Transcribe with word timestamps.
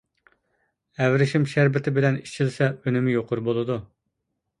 ئەۋرىشىم 1.03 1.45
شەربىتى 1.51 1.93
بىلەن 1.97 2.17
ئىچىلسە 2.21 2.71
ئۈنۈمى 2.87 3.13
يۇقىرى 3.17 3.45
بولىدۇ. 3.51 3.77